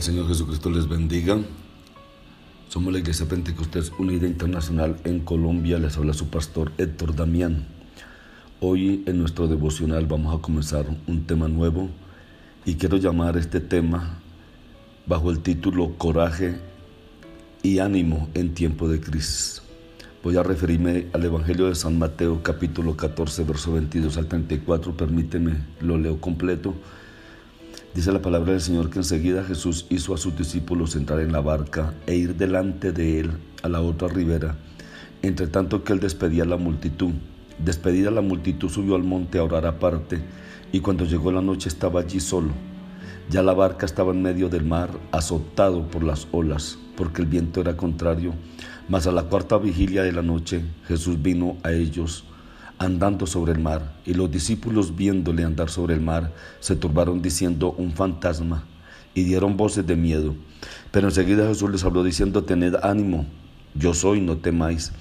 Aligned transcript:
El 0.00 0.06
Señor 0.06 0.28
Jesucristo 0.28 0.70
les 0.70 0.88
bendiga. 0.88 1.38
Somos 2.70 2.90
la 2.90 3.00
Iglesia 3.00 3.28
Pentecostés 3.28 3.92
Unida 3.98 4.26
Internacional 4.26 4.96
en 5.04 5.20
Colombia. 5.20 5.78
Les 5.78 5.94
habla 5.98 6.14
su 6.14 6.28
pastor 6.28 6.72
Héctor 6.78 7.14
Damián. 7.14 7.66
Hoy 8.60 9.04
en 9.04 9.18
nuestro 9.18 9.46
devocional 9.46 10.06
vamos 10.06 10.34
a 10.34 10.40
comenzar 10.40 10.86
un 11.06 11.26
tema 11.26 11.48
nuevo 11.48 11.90
y 12.64 12.76
quiero 12.76 12.96
llamar 12.96 13.36
este 13.36 13.60
tema 13.60 14.22
bajo 15.04 15.30
el 15.30 15.40
título 15.40 15.98
Coraje 15.98 16.58
y 17.62 17.80
ánimo 17.80 18.30
en 18.32 18.54
tiempo 18.54 18.88
de 18.88 19.02
crisis. 19.02 19.60
Voy 20.24 20.34
a 20.38 20.42
referirme 20.42 21.08
al 21.12 21.26
Evangelio 21.26 21.66
de 21.66 21.74
San 21.74 21.98
Mateo 21.98 22.42
capítulo 22.42 22.96
14 22.96 23.44
verso 23.44 23.74
22 23.74 24.16
al 24.16 24.28
34. 24.28 24.96
Permíteme, 24.96 25.58
lo 25.82 25.98
leo 25.98 26.22
completo 26.22 26.74
Dice 27.92 28.12
la 28.12 28.22
palabra 28.22 28.52
del 28.52 28.60
Señor 28.60 28.88
que 28.88 29.00
enseguida 29.00 29.42
Jesús 29.42 29.86
hizo 29.90 30.14
a 30.14 30.16
sus 30.16 30.36
discípulos 30.36 30.94
entrar 30.94 31.18
en 31.18 31.32
la 31.32 31.40
barca 31.40 31.92
e 32.06 32.14
ir 32.14 32.36
delante 32.36 32.92
de 32.92 33.18
él 33.18 33.32
a 33.64 33.68
la 33.68 33.80
otra 33.80 34.06
ribera, 34.06 34.54
entre 35.22 35.48
tanto 35.48 35.82
que 35.82 35.92
él 35.92 35.98
despedía 35.98 36.44
a 36.44 36.46
la 36.46 36.56
multitud. 36.56 37.10
Despedida 37.58 38.12
la 38.12 38.20
multitud 38.20 38.68
subió 38.68 38.94
al 38.94 39.02
monte 39.02 39.38
a 39.38 39.42
orar 39.42 39.66
aparte, 39.66 40.20
y 40.70 40.78
cuando 40.78 41.04
llegó 41.04 41.32
la 41.32 41.42
noche 41.42 41.68
estaba 41.68 42.00
allí 42.00 42.20
solo. 42.20 42.52
Ya 43.28 43.42
la 43.42 43.54
barca 43.54 43.86
estaba 43.86 44.12
en 44.12 44.22
medio 44.22 44.48
del 44.48 44.64
mar, 44.64 44.90
azotado 45.10 45.88
por 45.88 46.04
las 46.04 46.28
olas, 46.30 46.78
porque 46.96 47.22
el 47.22 47.28
viento 47.28 47.60
era 47.60 47.76
contrario. 47.76 48.34
Mas 48.88 49.08
a 49.08 49.12
la 49.12 49.24
cuarta 49.24 49.58
vigilia 49.58 50.04
de 50.04 50.12
la 50.12 50.22
noche 50.22 50.62
Jesús 50.86 51.20
vino 51.20 51.56
a 51.64 51.72
ellos 51.72 52.22
andando 52.80 53.26
sobre 53.26 53.52
el 53.52 53.58
mar, 53.58 53.92
y 54.06 54.14
los 54.14 54.30
discípulos 54.30 54.96
viéndole 54.96 55.44
andar 55.44 55.68
sobre 55.68 55.92
el 55.92 56.00
mar, 56.00 56.32
se 56.60 56.74
turbaron 56.76 57.20
diciendo 57.20 57.74
un 57.76 57.92
fantasma, 57.92 58.64
y 59.14 59.24
dieron 59.24 59.58
voces 59.58 59.86
de 59.86 59.96
miedo. 59.96 60.34
Pero 60.90 61.08
enseguida 61.08 61.46
Jesús 61.46 61.70
les 61.70 61.84
habló 61.84 62.02
diciendo, 62.02 62.42
tened 62.42 62.76
ánimo, 62.82 63.26
yo 63.74 63.92
soy, 63.92 64.22
no 64.22 64.38
temáis. 64.38 64.92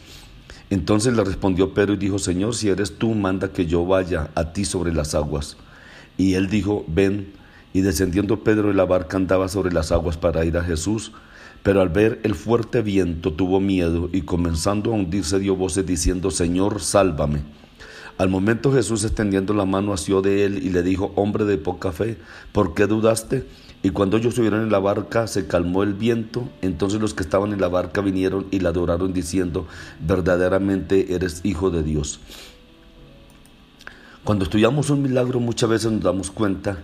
Entonces 0.70 1.16
le 1.16 1.24
respondió 1.24 1.74
Pedro 1.74 1.94
y 1.94 1.98
dijo, 1.98 2.20
Señor, 2.20 2.54
si 2.54 2.68
eres 2.68 2.98
tú, 2.98 3.16
manda 3.16 3.54
que 3.54 3.66
yo 3.66 3.86
vaya 3.86 4.30
a 4.36 4.52
ti 4.52 4.66
sobre 4.66 4.94
las 4.94 5.16
aguas. 5.16 5.56
Y 6.18 6.34
él 6.34 6.50
dijo, 6.50 6.84
ven. 6.88 7.34
Y 7.72 7.82
descendiendo 7.82 8.44
Pedro 8.44 8.68
de 8.68 8.74
la 8.74 8.86
barca 8.86 9.16
andaba 9.16 9.48
sobre 9.48 9.72
las 9.72 9.94
aguas 9.94 10.18
para 10.18 10.44
ir 10.44 10.58
a 10.58 10.64
Jesús, 10.64 11.14
pero 11.64 11.82
al 11.82 11.90
ver 11.90 12.20
el 12.24 12.36
fuerte 12.36 12.82
viento 12.82 13.32
tuvo 13.32 13.60
miedo 13.60 14.10
y 14.12 14.22
comenzando 14.22 14.92
a 14.92 14.96
hundirse 14.96 15.40
dio 15.40 15.56
voces 15.56 15.86
diciendo, 15.86 16.30
Señor, 16.30 16.82
sálvame. 16.82 17.42
Al 18.20 18.28
momento 18.28 18.74
Jesús 18.74 19.06
extendiendo 19.06 19.54
la 19.54 19.64
mano 19.64 19.94
asió 19.94 20.22
de 20.22 20.44
él 20.44 20.60
y 20.62 20.72
le 20.72 20.84
dijo, 20.84 21.14
hombre 21.16 21.46
de 21.46 21.58
poca 21.58 21.94
fe, 21.94 22.18
¿por 22.52 22.74
qué 22.74 22.86
dudaste? 22.86 23.48
Y 23.82 23.92
cuando 23.92 24.18
ellos 24.18 24.36
subieron 24.36 24.62
en 24.62 24.74
la 24.74 24.80
barca 24.80 25.26
se 25.26 25.48
calmó 25.48 25.84
el 25.84 25.94
viento, 25.94 26.50
entonces 26.62 27.00
los 27.00 27.14
que 27.14 27.24
estaban 27.24 27.54
en 27.54 27.62
la 27.62 27.70
barca 27.70 28.02
vinieron 28.02 28.46
y 28.52 28.60
la 28.60 28.70
adoraron 28.70 29.14
diciendo, 29.14 29.68
verdaderamente 30.06 31.16
eres 31.16 31.40
hijo 31.46 31.72
de 31.72 31.82
Dios. 31.82 32.20
Cuando 34.26 34.44
estudiamos 34.44 34.90
un 34.90 35.02
milagro 35.02 35.40
muchas 35.40 35.70
veces 35.70 35.90
nos 35.90 36.02
damos 36.02 36.30
cuenta 36.30 36.78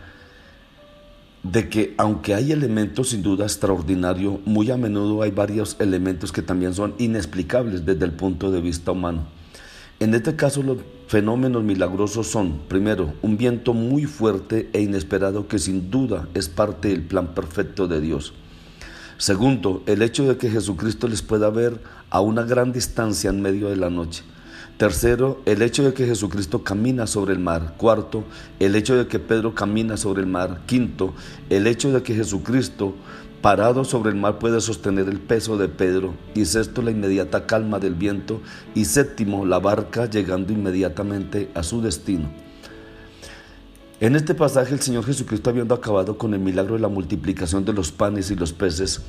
de 1.43 1.67
que 1.67 1.95
aunque 1.97 2.33
hay 2.33 2.53
elementos 2.53 3.09
sin 3.09 3.23
duda 3.23 3.43
extraordinarios, 3.43 4.39
muy 4.45 4.71
a 4.71 4.77
menudo 4.77 5.21
hay 5.21 5.31
varios 5.31 5.75
elementos 5.79 6.31
que 6.31 6.41
también 6.41 6.73
son 6.73 6.95
inexplicables 6.97 7.85
desde 7.85 8.05
el 8.05 8.13
punto 8.13 8.51
de 8.51 8.61
vista 8.61 8.93
humano. 8.93 9.44
En 10.01 10.13
este 10.13 10.35
caso 10.35 10.61
los 10.61 10.79
fenómenos 11.07 11.63
milagrosos 11.63 12.27
son, 12.27 12.59
primero, 12.67 13.13
un 13.21 13.37
viento 13.37 13.73
muy 13.73 14.03
fuerte 14.03 14.69
e 14.73 14.81
inesperado 14.81 15.47
que 15.47 15.57
sin 15.57 15.89
duda 15.89 16.27
es 16.33 16.49
parte 16.49 16.89
del 16.89 17.03
plan 17.03 17.33
perfecto 17.33 17.87
de 17.87 18.01
Dios. 18.01 18.33
Segundo, 19.17 19.83
el 19.85 20.01
hecho 20.01 20.27
de 20.27 20.35
que 20.35 20.49
Jesucristo 20.49 21.07
les 21.07 21.21
pueda 21.21 21.49
ver 21.49 21.79
a 22.09 22.19
una 22.19 22.43
gran 22.43 22.73
distancia 22.73 23.29
en 23.29 23.41
medio 23.41 23.69
de 23.69 23.77
la 23.77 23.89
noche. 23.89 24.23
Tercero, 24.77 25.41
el 25.45 25.61
hecho 25.61 25.85
de 25.85 25.93
que 25.93 26.05
Jesucristo 26.05 26.61
camina 26.61 27.07
sobre 27.07 27.31
el 27.31 27.39
mar. 27.39 27.75
Cuarto, 27.77 28.25
el 28.59 28.75
hecho 28.75 28.97
de 28.97 29.07
que 29.07 29.19
Pedro 29.19 29.55
camina 29.55 29.95
sobre 29.95 30.23
el 30.23 30.27
mar. 30.27 30.63
Quinto, 30.65 31.13
el 31.49 31.65
hecho 31.67 31.93
de 31.93 32.03
que 32.03 32.13
Jesucristo 32.13 32.95
parado 33.45 33.83
sobre 33.83 34.09
el 34.09 34.15
mar 34.15 34.39
puede 34.39 34.59
sostener 34.59 35.07
el 35.07 35.19
peso 35.19 35.55
de 35.55 35.67
Pedro, 35.67 36.15
y 36.33 36.45
sexto 36.45 36.81
la 36.81 36.89
inmediata 36.89 37.45
calma 37.45 37.77
del 37.77 37.93
viento, 37.93 38.41
y 38.73 38.85
séptimo 38.85 39.45
la 39.45 39.59
barca 39.59 40.09
llegando 40.09 40.51
inmediatamente 40.51 41.51
a 41.53 41.61
su 41.61 41.79
destino. 41.79 42.31
En 43.99 44.15
este 44.15 44.33
pasaje 44.33 44.73
el 44.73 44.79
Señor 44.79 45.05
Jesucristo 45.05 45.51
habiendo 45.51 45.75
acabado 45.75 46.17
con 46.17 46.33
el 46.33 46.39
milagro 46.39 46.73
de 46.73 46.79
la 46.79 46.87
multiplicación 46.87 47.63
de 47.65 47.73
los 47.73 47.91
panes 47.91 48.31
y 48.31 48.35
los 48.35 48.51
peces, 48.51 49.03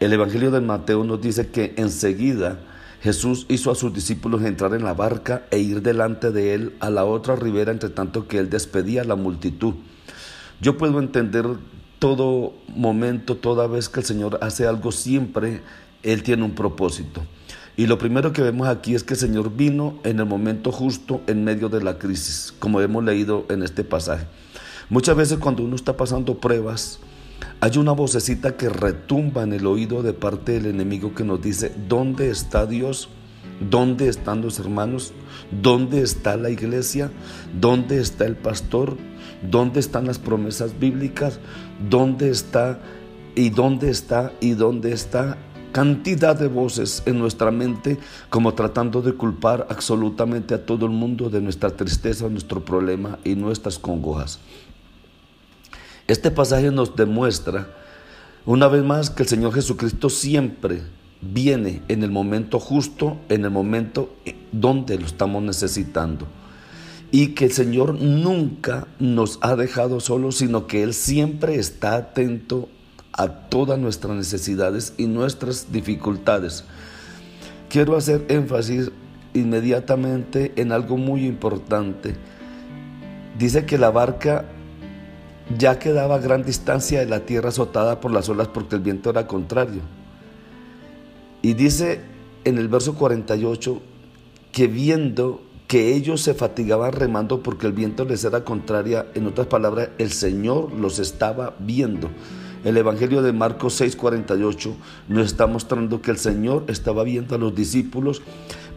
el 0.00 0.14
Evangelio 0.14 0.50
de 0.50 0.62
Mateo 0.62 1.04
nos 1.04 1.20
dice 1.20 1.48
que 1.48 1.74
enseguida 1.76 2.60
Jesús 3.02 3.44
hizo 3.50 3.70
a 3.70 3.74
sus 3.74 3.92
discípulos 3.92 4.42
entrar 4.44 4.72
en 4.72 4.84
la 4.84 4.94
barca 4.94 5.44
e 5.50 5.58
ir 5.58 5.82
delante 5.82 6.30
de 6.30 6.54
él 6.54 6.74
a 6.80 6.88
la 6.88 7.04
otra 7.04 7.36
ribera 7.36 7.70
entre 7.70 7.90
tanto 7.90 8.28
que 8.28 8.38
él 8.38 8.48
despedía 8.48 9.02
a 9.02 9.04
la 9.04 9.14
multitud. 9.14 9.74
Yo 10.62 10.78
puedo 10.78 10.98
entender 11.00 11.44
todo 12.04 12.52
momento, 12.68 13.38
toda 13.38 13.66
vez 13.66 13.88
que 13.88 14.00
el 14.00 14.04
Señor 14.04 14.38
hace 14.42 14.66
algo, 14.66 14.92
siempre 14.92 15.62
Él 16.02 16.22
tiene 16.22 16.44
un 16.44 16.54
propósito. 16.54 17.22
Y 17.78 17.86
lo 17.86 17.96
primero 17.96 18.30
que 18.34 18.42
vemos 18.42 18.68
aquí 18.68 18.94
es 18.94 19.02
que 19.02 19.14
el 19.14 19.20
Señor 19.20 19.56
vino 19.56 19.98
en 20.04 20.18
el 20.18 20.26
momento 20.26 20.70
justo 20.70 21.22
en 21.26 21.44
medio 21.44 21.70
de 21.70 21.82
la 21.82 21.98
crisis, 21.98 22.52
como 22.58 22.82
hemos 22.82 23.02
leído 23.04 23.46
en 23.48 23.62
este 23.62 23.84
pasaje. 23.84 24.26
Muchas 24.90 25.16
veces 25.16 25.38
cuando 25.38 25.62
uno 25.62 25.76
está 25.76 25.96
pasando 25.96 26.40
pruebas, 26.40 26.98
hay 27.60 27.78
una 27.78 27.92
vocecita 27.92 28.58
que 28.58 28.68
retumba 28.68 29.42
en 29.42 29.54
el 29.54 29.66
oído 29.66 30.02
de 30.02 30.12
parte 30.12 30.52
del 30.52 30.66
enemigo 30.66 31.14
que 31.14 31.24
nos 31.24 31.40
dice, 31.40 31.72
¿dónde 31.88 32.28
está 32.28 32.66
Dios? 32.66 33.08
¿Dónde 33.60 34.08
están 34.08 34.42
los 34.42 34.58
hermanos? 34.58 35.12
¿Dónde 35.62 36.02
está 36.02 36.36
la 36.36 36.50
iglesia? 36.50 37.10
¿Dónde 37.60 38.00
está 38.00 38.26
el 38.26 38.36
pastor? 38.36 38.96
¿Dónde 39.48 39.80
están 39.80 40.06
las 40.06 40.18
promesas 40.18 40.78
bíblicas? 40.78 41.38
¿Dónde 41.88 42.30
está 42.30 42.80
y 43.34 43.50
dónde 43.50 43.90
está 43.90 44.32
y 44.40 44.52
dónde 44.52 44.92
está? 44.92 45.38
Cantidad 45.72 46.38
de 46.38 46.48
voces 46.48 47.02
en 47.06 47.18
nuestra 47.18 47.50
mente 47.50 47.98
como 48.30 48.54
tratando 48.54 49.02
de 49.02 49.14
culpar 49.14 49.66
absolutamente 49.70 50.54
a 50.54 50.64
todo 50.64 50.86
el 50.86 50.92
mundo 50.92 51.30
de 51.30 51.40
nuestra 51.40 51.70
tristeza, 51.70 52.28
nuestro 52.28 52.64
problema 52.64 53.18
y 53.24 53.34
nuestras 53.34 53.78
congojas. 53.78 54.38
Este 56.06 56.30
pasaje 56.30 56.70
nos 56.70 56.94
demuestra 56.94 57.68
una 58.46 58.68
vez 58.68 58.84
más 58.84 59.10
que 59.10 59.22
el 59.22 59.28
Señor 59.28 59.54
Jesucristo 59.54 60.10
siempre 60.10 60.82
viene 61.32 61.82
en 61.88 62.02
el 62.02 62.10
momento 62.10 62.58
justo, 62.58 63.18
en 63.28 63.44
el 63.44 63.50
momento 63.50 64.14
donde 64.52 64.98
lo 64.98 65.06
estamos 65.06 65.42
necesitando. 65.42 66.26
Y 67.10 67.28
que 67.28 67.46
el 67.46 67.52
Señor 67.52 67.94
nunca 68.00 68.88
nos 68.98 69.38
ha 69.40 69.54
dejado 69.56 70.00
solos, 70.00 70.36
sino 70.36 70.66
que 70.66 70.82
Él 70.82 70.94
siempre 70.94 71.56
está 71.56 71.94
atento 71.94 72.68
a 73.12 73.28
todas 73.28 73.78
nuestras 73.78 74.16
necesidades 74.16 74.94
y 74.96 75.06
nuestras 75.06 75.70
dificultades. 75.70 76.64
Quiero 77.68 77.96
hacer 77.96 78.24
énfasis 78.28 78.90
inmediatamente 79.34 80.52
en 80.56 80.72
algo 80.72 80.96
muy 80.96 81.26
importante. 81.26 82.16
Dice 83.38 83.66
que 83.66 83.78
la 83.78 83.90
barca 83.90 84.44
ya 85.58 85.78
quedaba 85.78 86.16
a 86.16 86.20
gran 86.20 86.42
distancia 86.44 87.00
de 87.00 87.06
la 87.06 87.20
tierra 87.20 87.50
azotada 87.50 88.00
por 88.00 88.12
las 88.12 88.28
olas 88.28 88.48
porque 88.48 88.76
el 88.76 88.82
viento 88.82 89.10
era 89.10 89.26
contrario. 89.26 89.82
Y 91.44 91.52
dice 91.52 92.00
en 92.44 92.56
el 92.56 92.68
verso 92.68 92.94
48 92.94 93.78
que 94.50 94.66
viendo 94.66 95.42
que 95.68 95.94
ellos 95.94 96.22
se 96.22 96.32
fatigaban 96.32 96.92
remando 96.92 97.42
porque 97.42 97.66
el 97.66 97.74
viento 97.74 98.06
les 98.06 98.24
era 98.24 98.44
contraria, 98.44 99.08
en 99.12 99.26
otras 99.26 99.48
palabras, 99.48 99.90
el 99.98 100.10
Señor 100.10 100.72
los 100.72 100.98
estaba 100.98 101.54
viendo. 101.58 102.08
El 102.64 102.78
Evangelio 102.78 103.20
de 103.20 103.34
Marcos 103.34 103.78
6:48 103.78 104.72
nos 105.08 105.26
está 105.26 105.46
mostrando 105.46 106.00
que 106.00 106.12
el 106.12 106.16
Señor 106.16 106.64
estaba 106.68 107.04
viendo 107.04 107.34
a 107.34 107.38
los 107.38 107.54
discípulos 107.54 108.22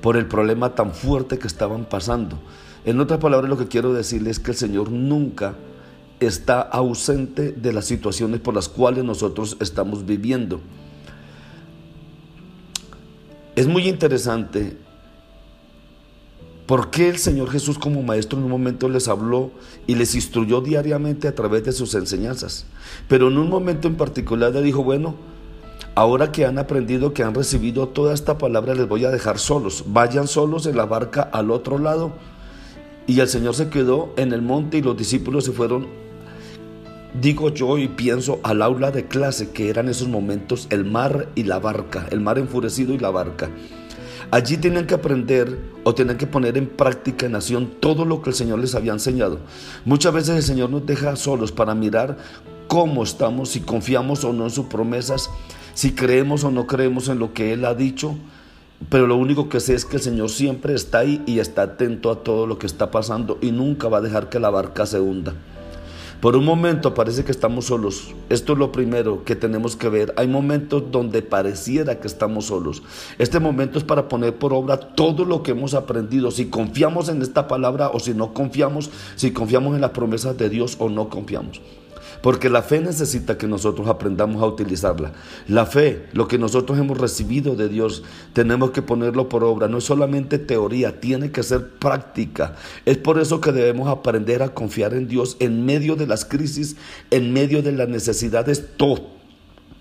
por 0.01 0.17
el 0.17 0.25
problema 0.25 0.75
tan 0.75 0.91
fuerte 0.91 1.39
que 1.39 1.47
estaban 1.47 1.85
pasando. 1.85 2.37
En 2.83 2.99
otras 2.99 3.21
palabras, 3.21 3.49
lo 3.49 3.57
que 3.57 3.69
quiero 3.69 3.93
decirles 3.93 4.39
es 4.39 4.43
que 4.43 4.51
el 4.51 4.57
Señor 4.57 4.91
nunca 4.91 5.55
está 6.19 6.59
ausente 6.59 7.53
de 7.53 7.71
las 7.71 7.85
situaciones 7.85 8.41
por 8.41 8.53
las 8.53 8.67
cuales 8.67 9.05
nosotros 9.05 9.55
estamos 9.61 10.05
viviendo. 10.05 10.59
Es 13.57 13.65
muy 13.65 13.87
interesante 13.87 14.77
por 16.67 16.91
qué 16.91 17.09
el 17.09 17.17
Señor 17.17 17.49
Jesús 17.49 17.79
como 17.79 18.03
maestro 18.03 18.37
en 18.37 18.45
un 18.45 18.51
momento 18.51 18.87
les 18.87 19.07
habló 19.07 19.49
y 19.87 19.95
les 19.95 20.13
instruyó 20.13 20.61
diariamente 20.61 21.27
a 21.27 21.33
través 21.33 21.63
de 21.63 21.71
sus 21.71 21.95
enseñanzas. 21.95 22.67
Pero 23.07 23.29
en 23.29 23.37
un 23.39 23.49
momento 23.49 23.87
en 23.87 23.95
particular 23.95 24.53
le 24.53 24.61
dijo, 24.61 24.83
bueno, 24.83 25.15
ahora 25.95 26.31
que 26.31 26.45
han 26.45 26.59
aprendido, 26.59 27.15
que 27.15 27.23
han 27.23 27.33
recibido 27.33 27.87
toda 27.87 28.13
esta 28.13 28.37
palabra, 28.37 28.75
les 28.75 28.87
voy 28.87 29.05
a 29.05 29.09
dejar 29.09 29.39
solos. 29.39 29.85
Vayan 29.87 30.27
solos 30.27 30.67
en 30.67 30.77
la 30.77 30.85
barca 30.85 31.23
al 31.23 31.49
otro 31.49 31.79
lado. 31.79 32.11
Y 33.07 33.21
el 33.21 33.27
Señor 33.27 33.55
se 33.55 33.69
quedó 33.69 34.13
en 34.17 34.33
el 34.33 34.43
monte 34.43 34.77
y 34.77 34.83
los 34.83 34.95
discípulos 34.95 35.45
se 35.45 35.51
fueron 35.51 35.87
digo 37.13 37.49
yo 37.49 37.77
y 37.77 37.87
pienso 37.87 38.39
al 38.43 38.61
aula 38.61 38.91
de 38.91 39.07
clase 39.07 39.51
que 39.51 39.69
eran 39.69 39.89
esos 39.89 40.07
momentos 40.07 40.67
el 40.69 40.85
mar 40.85 41.29
y 41.35 41.43
la 41.43 41.59
barca, 41.59 42.07
el 42.11 42.21
mar 42.21 42.37
enfurecido 42.37 42.93
y 42.93 42.99
la 42.99 43.09
barca. 43.09 43.49
Allí 44.29 44.57
tienen 44.57 44.85
que 44.85 44.93
aprender 44.93 45.57
o 45.85 45.95
tienen 45.95 46.17
que 46.17 46.27
poner 46.27 46.57
en 46.57 46.67
práctica 46.67 47.25
en 47.25 47.35
acción 47.35 47.71
todo 47.79 48.03
lo 48.03 48.21
que 48.21 48.31
el 48.31 48.35
Señor 48.35 48.59
les 48.59 48.75
había 48.75 48.91
enseñado. 48.91 49.39
Muchas 49.85 50.13
veces 50.13 50.35
el 50.35 50.43
Señor 50.43 50.69
nos 50.69 50.85
deja 50.85 51.15
solos 51.15 51.53
para 51.53 51.73
mirar 51.73 52.17
cómo 52.67 53.03
estamos, 53.03 53.49
si 53.49 53.61
confiamos 53.61 54.25
o 54.25 54.33
no 54.33 54.43
en 54.43 54.49
sus 54.49 54.65
promesas, 54.65 55.29
si 55.73 55.93
creemos 55.93 56.43
o 56.43 56.51
no 56.51 56.67
creemos 56.67 57.07
en 57.07 57.19
lo 57.19 57.33
que 57.33 57.53
Él 57.53 57.63
ha 57.63 57.73
dicho. 57.73 58.17
Pero 58.89 59.07
lo 59.07 59.15
único 59.15 59.47
que 59.47 59.61
sé 59.61 59.75
es 59.75 59.85
que 59.85 59.95
el 59.95 60.01
Señor 60.01 60.29
siempre 60.29 60.73
está 60.73 60.99
ahí 60.99 61.23
y 61.25 61.39
está 61.39 61.63
atento 61.63 62.11
a 62.11 62.21
todo 62.21 62.45
lo 62.45 62.59
que 62.59 62.67
está 62.67 62.91
pasando 62.91 63.37
y 63.41 63.51
nunca 63.51 63.87
va 63.87 63.99
a 63.99 64.01
dejar 64.01 64.27
que 64.27 64.39
la 64.39 64.49
barca 64.49 64.85
se 64.85 64.99
hunda. 64.99 65.33
Por 66.21 66.35
un 66.35 66.45
momento 66.45 66.95
parece 66.95 67.23
que 67.23 67.31
estamos 67.31 67.65
solos. 67.65 68.15
Esto 68.29 68.53
es 68.53 68.59
lo 68.59 68.71
primero 68.71 69.23
que 69.23 69.35
tenemos 69.35 69.75
que 69.75 69.87
ver. 69.87 70.15
Hay 70.17 70.27
momentos 70.27 70.83
donde 70.91 71.21
pareciera 71.21 71.99
que 71.99 72.07
estamos 72.07 72.45
solos. 72.45 72.81
Este 73.19 73.39
momento 73.39 73.77
es 73.77 73.83
para 73.83 74.09
poner 74.09 74.35
por 74.35 74.51
obra 74.51 74.79
todo 74.79 75.25
lo 75.25 75.43
que 75.43 75.51
hemos 75.51 75.75
aprendido. 75.75 76.31
Si 76.31 76.47
confiamos 76.47 77.09
en 77.09 77.21
esta 77.21 77.47
palabra 77.47 77.89
o 77.89 77.99
si 77.99 78.15
no 78.15 78.33
confiamos, 78.33 78.89
si 79.15 79.29
confiamos 79.29 79.75
en 79.75 79.81
las 79.81 79.91
promesas 79.91 80.35
de 80.39 80.49
Dios 80.49 80.75
o 80.79 80.89
no 80.89 81.07
confiamos. 81.07 81.61
Porque 82.21 82.49
la 82.49 82.61
fe 82.61 82.81
necesita 82.81 83.37
que 83.37 83.47
nosotros 83.47 83.87
aprendamos 83.87 84.41
a 84.41 84.45
utilizarla. 84.45 85.13
La 85.47 85.65
fe, 85.65 86.07
lo 86.13 86.27
que 86.27 86.37
nosotros 86.37 86.77
hemos 86.77 86.97
recibido 86.97 87.55
de 87.55 87.69
Dios, 87.69 88.03
tenemos 88.33 88.71
que 88.71 88.81
ponerlo 88.81 89.29
por 89.29 89.43
obra. 89.43 89.67
No 89.67 89.79
es 89.79 89.83
solamente 89.83 90.39
teoría, 90.39 90.99
tiene 90.99 91.31
que 91.31 91.43
ser 91.43 91.67
práctica. 91.67 92.55
Es 92.85 92.97
por 92.97 93.19
eso 93.19 93.41
que 93.41 93.51
debemos 93.51 93.87
aprender 93.87 94.43
a 94.43 94.53
confiar 94.53 94.93
en 94.93 95.07
Dios 95.07 95.37
en 95.39 95.65
medio 95.65 95.95
de 95.95 96.07
las 96.07 96.25
crisis, 96.25 96.75
en 97.11 97.33
medio 97.33 97.61
de 97.61 97.71
las 97.71 97.89
necesidades. 97.89 98.63
Todo 98.77 99.16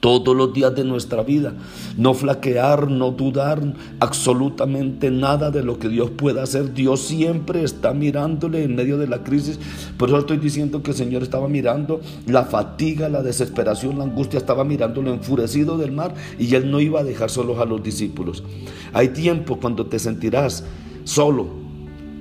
todos 0.00 0.36
los 0.36 0.52
días 0.52 0.74
de 0.74 0.84
nuestra 0.84 1.22
vida. 1.22 1.54
No 1.96 2.14
flaquear, 2.14 2.90
no 2.90 3.10
dudar 3.10 3.62
absolutamente 4.00 5.10
nada 5.10 5.50
de 5.50 5.62
lo 5.62 5.78
que 5.78 5.88
Dios 5.88 6.10
pueda 6.10 6.42
hacer. 6.42 6.74
Dios 6.74 7.00
siempre 7.00 7.64
está 7.64 7.92
mirándole 7.92 8.64
en 8.64 8.76
medio 8.76 8.98
de 8.98 9.08
la 9.08 9.22
crisis. 9.22 9.58
Por 9.96 10.08
eso 10.08 10.18
estoy 10.18 10.38
diciendo 10.38 10.82
que 10.82 10.90
el 10.90 10.96
Señor 10.96 11.22
estaba 11.22 11.48
mirando 11.48 12.00
la 12.26 12.44
fatiga, 12.44 13.08
la 13.08 13.22
desesperación, 13.22 13.98
la 13.98 14.04
angustia, 14.04 14.38
estaba 14.38 14.64
mirando 14.64 15.02
lo 15.02 15.12
enfurecido 15.12 15.78
del 15.78 15.92
mar 15.92 16.14
y 16.38 16.54
Él 16.54 16.70
no 16.70 16.80
iba 16.80 17.00
a 17.00 17.04
dejar 17.04 17.30
solos 17.30 17.58
a 17.58 17.64
los 17.64 17.82
discípulos. 17.82 18.44
Hay 18.92 19.08
tiempo 19.08 19.58
cuando 19.60 19.86
te 19.86 19.98
sentirás 19.98 20.64
solo, 21.04 21.66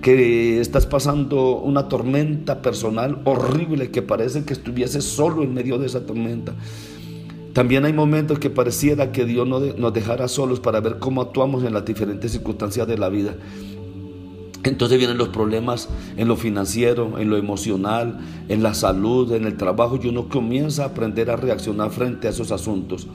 que 0.01 0.60
estás 0.62 0.86
pasando 0.86 1.57
una 1.57 1.88
tormenta 1.88 2.62
personal 2.62 3.22
horrible, 3.24 3.89
que 3.89 4.04
parece 4.04 4.45
que 4.45 4.54
estuvieses 4.54 5.04
solo 5.04 5.42
en 5.42 5.54
medio 5.54 5.80
de 5.80 5.88
esa 5.88 6.06
tormenta. 6.06 6.54
También 7.55 7.85
hay 7.85 7.93
momentos 7.93 8.37
que 8.37 8.49
pareciera 8.49 9.13
que 9.13 9.23
Dios 9.23 9.47
nos 9.47 9.93
dejara 9.93 10.27
solos 10.27 10.59
para 10.59 10.81
ver 10.81 10.99
cómo 10.99 11.21
actuamos 11.21 11.63
en 11.63 11.73
las 11.73 11.85
diferentes 11.85 12.33
circunstancias 12.33 12.85
de 12.85 12.97
la 12.97 13.07
vida. 13.07 13.37
Entonces 14.65 14.97
vienen 14.97 15.17
los 15.17 15.29
problemas 15.29 15.87
en 16.17 16.27
lo 16.27 16.35
financiero, 16.35 17.17
en 17.17 17.29
lo 17.29 17.37
emocional, 17.37 18.19
en 18.49 18.61
la 18.61 18.73
salud, 18.73 19.31
en 19.31 19.45
el 19.45 19.55
trabajo 19.55 19.97
y 20.03 20.07
uno 20.07 20.27
comienza 20.27 20.83
a 20.83 20.87
aprender 20.87 21.29
a 21.29 21.37
reaccionar 21.37 21.91
frente 21.91 22.27
a 22.27 22.31
esos 22.31 22.51
asuntos. 22.51 23.07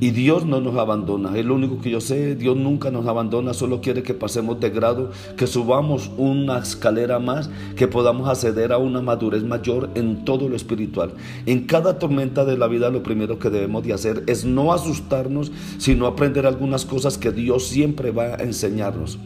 Y 0.00 0.10
Dios 0.10 0.44
no 0.44 0.60
nos 0.60 0.76
abandona, 0.76 1.36
es 1.38 1.44
lo 1.44 1.54
único 1.54 1.80
que 1.80 1.90
yo 1.90 2.00
sé, 2.00 2.34
Dios 2.34 2.56
nunca 2.56 2.90
nos 2.90 3.06
abandona, 3.06 3.54
solo 3.54 3.80
quiere 3.80 4.02
que 4.02 4.14
pasemos 4.14 4.58
de 4.60 4.70
grado, 4.70 5.10
que 5.36 5.46
subamos 5.46 6.10
una 6.16 6.58
escalera 6.58 7.18
más, 7.18 7.48
que 7.76 7.86
podamos 7.86 8.28
acceder 8.28 8.72
a 8.72 8.78
una 8.78 9.00
madurez 9.00 9.44
mayor 9.44 9.90
en 9.94 10.24
todo 10.24 10.48
lo 10.48 10.56
espiritual. 10.56 11.12
En 11.46 11.66
cada 11.66 11.98
tormenta 11.98 12.44
de 12.44 12.58
la 12.58 12.66
vida 12.66 12.90
lo 12.90 13.02
primero 13.02 13.38
que 13.38 13.50
debemos 13.50 13.84
de 13.84 13.92
hacer 13.92 14.24
es 14.26 14.44
no 14.44 14.72
asustarnos, 14.72 15.52
sino 15.78 16.06
aprender 16.06 16.46
algunas 16.46 16.84
cosas 16.84 17.16
que 17.16 17.30
Dios 17.30 17.64
siempre 17.66 18.10
va 18.10 18.34
a 18.34 18.42
enseñarnos. 18.42 19.18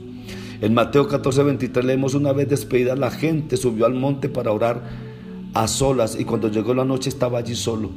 En 0.61 0.75
Mateo 0.75 1.07
14, 1.07 1.45
23 1.45 1.85
leemos 1.85 2.15
una 2.15 2.33
vez 2.33 2.49
despedida 2.49 2.97
la 2.97 3.11
gente 3.11 3.57
subió 3.57 3.87
al 3.87 3.95
monte 3.95 4.29
para 4.29 4.51
orar 4.51 4.83
a 5.55 5.69
solas 5.69 6.19
y 6.19 6.25
cuando 6.25 6.49
llegó 6.49 6.75
la 6.75 6.85
noche 6.85 7.09
estaba 7.09 7.39
allí 7.39 7.55
solo. 7.55 7.91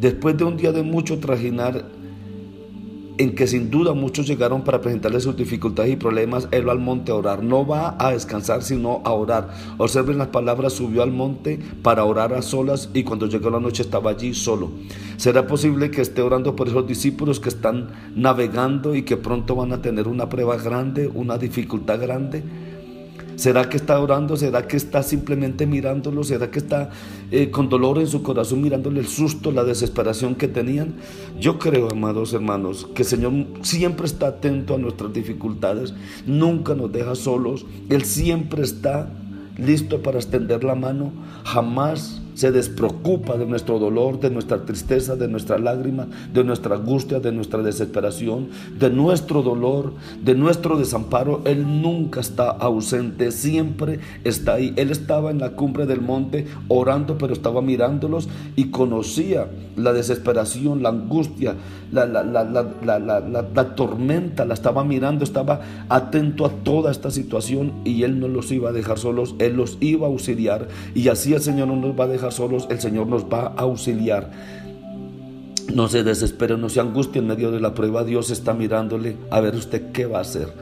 Después 0.00 0.36
de 0.36 0.44
un 0.44 0.56
día 0.56 0.72
de 0.72 0.82
mucho 0.82 1.18
trajinar, 1.18 1.84
en 3.20 3.34
que 3.34 3.46
sin 3.46 3.70
duda 3.70 3.92
muchos 3.92 4.26
llegaron 4.26 4.64
para 4.64 4.80
presentarle 4.80 5.20
sus 5.20 5.36
dificultades 5.36 5.92
y 5.92 5.96
problemas, 5.96 6.48
él 6.52 6.66
va 6.66 6.72
al 6.72 6.78
monte 6.78 7.12
a 7.12 7.16
orar. 7.16 7.42
No 7.42 7.66
va 7.66 7.94
a 7.98 8.12
descansar, 8.12 8.62
sino 8.62 9.02
a 9.04 9.12
orar. 9.12 9.50
Observen 9.76 10.16
las 10.16 10.28
palabras, 10.28 10.72
subió 10.72 11.02
al 11.02 11.12
monte 11.12 11.58
para 11.82 12.04
orar 12.04 12.32
a 12.32 12.40
solas 12.40 12.88
y 12.94 13.02
cuando 13.02 13.26
llegó 13.26 13.50
la 13.50 13.60
noche 13.60 13.82
estaba 13.82 14.12
allí 14.12 14.32
solo. 14.32 14.70
¿Será 15.18 15.46
posible 15.46 15.90
que 15.90 16.00
esté 16.00 16.22
orando 16.22 16.56
por 16.56 16.68
esos 16.68 16.86
discípulos 16.86 17.40
que 17.40 17.50
están 17.50 17.90
navegando 18.14 18.94
y 18.94 19.02
que 19.02 19.18
pronto 19.18 19.54
van 19.54 19.74
a 19.74 19.82
tener 19.82 20.08
una 20.08 20.30
prueba 20.30 20.56
grande, 20.56 21.06
una 21.06 21.36
dificultad 21.36 22.00
grande? 22.00 22.42
¿Será 23.40 23.70
que 23.70 23.78
está 23.78 23.98
orando? 23.98 24.36
¿Será 24.36 24.68
que 24.68 24.76
está 24.76 25.02
simplemente 25.02 25.66
mirándolo? 25.66 26.24
¿Será 26.24 26.50
que 26.50 26.58
está 26.58 26.90
eh, 27.30 27.50
con 27.50 27.70
dolor 27.70 27.98
en 27.98 28.06
su 28.06 28.22
corazón 28.22 28.60
mirándole 28.60 29.00
el 29.00 29.08
susto, 29.08 29.50
la 29.50 29.64
desesperación 29.64 30.34
que 30.34 30.46
tenían? 30.46 30.96
Yo 31.40 31.58
creo, 31.58 31.88
amados 31.90 32.34
hermanos, 32.34 32.86
que 32.94 33.00
el 33.00 33.08
Señor 33.08 33.32
siempre 33.62 34.04
está 34.04 34.26
atento 34.26 34.74
a 34.74 34.78
nuestras 34.78 35.14
dificultades, 35.14 35.94
nunca 36.26 36.74
nos 36.74 36.92
deja 36.92 37.14
solos, 37.14 37.64
Él 37.88 38.04
siempre 38.04 38.62
está 38.62 39.10
listo 39.56 40.02
para 40.02 40.18
extender 40.18 40.62
la 40.62 40.74
mano, 40.74 41.10
jamás 41.44 42.20
se 42.40 42.52
despreocupa 42.52 43.36
de 43.36 43.44
nuestro 43.44 43.78
dolor, 43.78 44.18
de 44.18 44.30
nuestra 44.30 44.64
tristeza, 44.64 45.14
de 45.14 45.28
nuestra 45.28 45.58
lágrima, 45.58 46.06
de 46.32 46.42
nuestra 46.42 46.76
angustia, 46.76 47.20
de 47.20 47.32
nuestra 47.32 47.62
desesperación, 47.62 48.48
de 48.78 48.88
nuestro 48.88 49.42
dolor, 49.42 49.92
de 50.24 50.34
nuestro 50.34 50.78
desamparo. 50.78 51.42
Él 51.44 51.82
nunca 51.82 52.20
está 52.20 52.48
ausente, 52.48 53.30
siempre 53.30 54.00
está 54.24 54.54
ahí. 54.54 54.72
Él 54.76 54.90
estaba 54.90 55.30
en 55.30 55.38
la 55.38 55.50
cumbre 55.50 55.84
del 55.84 56.00
monte 56.00 56.46
orando, 56.68 57.18
pero 57.18 57.34
estaba 57.34 57.60
mirándolos 57.60 58.26
y 58.56 58.70
conocía 58.70 59.48
la 59.76 59.92
desesperación, 59.92 60.82
la 60.82 60.88
angustia, 60.88 61.56
la, 61.92 62.06
la, 62.06 63.74
tormenta, 63.74 64.46
la 64.46 64.54
estaba 64.54 64.82
mirando, 64.82 65.24
estaba 65.24 65.60
atento 65.90 66.46
a 66.46 66.50
toda 66.50 66.90
esta 66.90 67.10
situación 67.10 67.72
y 67.84 68.04
Él 68.04 68.18
no 68.18 68.28
los 68.28 68.50
iba 68.50 68.70
a 68.70 68.72
dejar 68.72 68.98
solos, 68.98 69.34
Él 69.38 69.56
los 69.56 69.76
iba 69.80 70.06
a 70.06 70.10
auxiliar 70.10 70.68
y 70.94 71.08
así 71.08 71.34
el 71.34 71.42
Señor 71.42 71.68
no 71.68 71.76
nos 71.76 71.98
va 71.98 72.04
a 72.04 72.08
dejar 72.08 72.29
solos, 72.34 72.66
el 72.70 72.80
Señor 72.80 73.06
nos 73.06 73.24
va 73.24 73.48
a 73.56 73.62
auxiliar. 73.62 74.30
No 75.74 75.88
se 75.88 76.02
desespere, 76.02 76.56
no 76.56 76.68
se 76.68 76.80
angustie 76.80 77.20
en 77.20 77.28
medio 77.28 77.50
de 77.50 77.60
la 77.60 77.74
prueba. 77.74 78.04
Dios 78.04 78.30
está 78.30 78.54
mirándole 78.54 79.16
a 79.30 79.40
ver 79.40 79.54
usted 79.54 79.92
qué 79.92 80.06
va 80.06 80.18
a 80.18 80.22
hacer. 80.22 80.52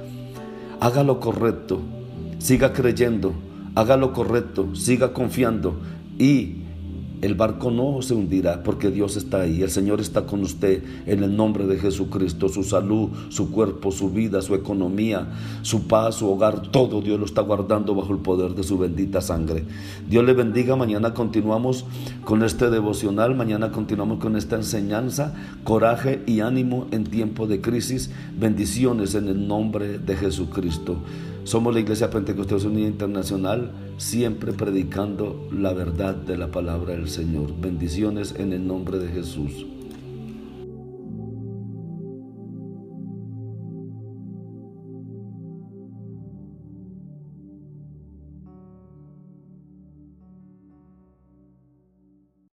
Haga 0.81 1.03
lo 1.03 1.19
correcto, 1.19 1.81
siga 2.39 2.73
creyendo, 2.73 3.35
haga 3.75 3.97
lo 3.97 4.13
correcto, 4.13 4.75
siga 4.75 5.13
confiando 5.13 5.81
y 6.19 6.68
el 7.21 7.35
barco 7.35 7.71
no 7.71 8.01
se 8.03 8.15
hundirá 8.15 8.63
porque 8.63 8.91
Dios 8.91 9.17
está 9.17 9.43
ahí. 9.43 9.63
El 9.63 9.71
Señor 9.71 10.01
está 10.01 10.27
con 10.27 10.43
usted 10.43 10.83
en 11.07 11.23
el 11.23 11.37
nombre 11.37 11.67
de 11.67 11.79
Jesucristo. 11.79 12.49
Su 12.49 12.63
salud, 12.63 13.11
su 13.29 13.51
cuerpo, 13.51 13.91
su 13.91 14.11
vida, 14.11 14.41
su 14.43 14.55
economía, 14.55 15.29
su 15.63 15.87
paz, 15.87 16.17
su 16.17 16.31
hogar, 16.31 16.63
todo 16.71 17.01
Dios 17.01 17.19
lo 17.19 17.27
está 17.27 17.43
guardando 17.43 17.95
bajo 17.95 18.13
el 18.13 18.21
poder 18.21 18.55
de 18.55 18.63
su 18.63 18.79
bendita 18.79 19.21
sangre. 19.21 19.65
Dios 20.09 20.25
le 20.25 20.35
bendiga. 20.35 20.77
Mañana 20.77 21.15
continuamos 21.15 21.85
con 22.25 22.43
este 22.43 22.71
devocional. 22.71 23.35
Mañana 23.35 23.73
continuamos 23.73 24.19
con 24.19 24.37
esta 24.37 24.57
enseñanza. 24.57 25.35
Coraje 25.65 26.23
y 26.27 26.41
ánimo 26.41 26.87
en 26.91 27.05
tiempo 27.05 27.47
de 27.47 27.61
crisis. 27.61 28.11
Bendiciones 28.39 29.15
en 29.15 29.29
el 29.29 29.49
nombre 29.49 29.99
de 29.99 30.17
Jesucristo. 30.17 30.99
Somos 31.49 31.73
la 31.73 31.81
Iglesia 31.81 32.11
Pentecostés 32.11 32.65
Unida 32.65 32.89
Internacional, 32.89 33.73
siempre 33.97 34.53
predicando 34.53 35.49
la 35.51 35.73
verdad 35.73 36.15
de 36.15 36.37
la 36.37 36.51
palabra 36.51 36.93
del 36.93 37.09
Señor. 37.09 37.59
Bendiciones 37.59 38.35
en 38.37 38.53
el 38.53 38.67
nombre 38.67 38.99
de 38.99 39.09
Jesús. 39.09 39.65